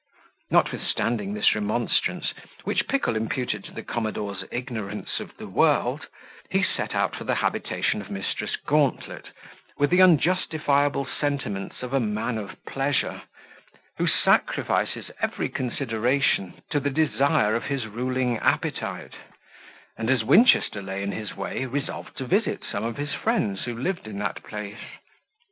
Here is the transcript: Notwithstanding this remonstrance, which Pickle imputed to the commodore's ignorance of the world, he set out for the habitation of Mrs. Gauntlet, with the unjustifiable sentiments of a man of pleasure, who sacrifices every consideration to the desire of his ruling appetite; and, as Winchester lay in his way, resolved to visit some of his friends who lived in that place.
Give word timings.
Notwithstanding 0.49 1.35
this 1.35 1.53
remonstrance, 1.53 2.33
which 2.63 2.87
Pickle 2.87 3.15
imputed 3.15 3.63
to 3.65 3.71
the 3.71 3.83
commodore's 3.83 4.43
ignorance 4.49 5.19
of 5.19 5.37
the 5.37 5.45
world, 5.47 6.07
he 6.49 6.63
set 6.63 6.95
out 6.95 7.15
for 7.15 7.23
the 7.23 7.35
habitation 7.35 8.01
of 8.01 8.07
Mrs. 8.07 8.57
Gauntlet, 8.65 9.29
with 9.77 9.91
the 9.91 10.01
unjustifiable 10.01 11.05
sentiments 11.05 11.83
of 11.83 11.93
a 11.93 11.99
man 11.99 12.39
of 12.39 12.57
pleasure, 12.65 13.21
who 13.99 14.07
sacrifices 14.07 15.11
every 15.19 15.49
consideration 15.49 16.63
to 16.71 16.79
the 16.79 16.89
desire 16.89 17.53
of 17.55 17.65
his 17.65 17.85
ruling 17.85 18.39
appetite; 18.39 19.13
and, 19.99 20.09
as 20.09 20.23
Winchester 20.23 20.81
lay 20.81 21.03
in 21.03 21.11
his 21.11 21.35
way, 21.35 21.65
resolved 21.67 22.17
to 22.17 22.25
visit 22.25 22.63
some 22.63 22.83
of 22.83 22.97
his 22.97 23.13
friends 23.13 23.65
who 23.65 23.77
lived 23.77 24.07
in 24.07 24.17
that 24.17 24.41
place. 24.43 24.81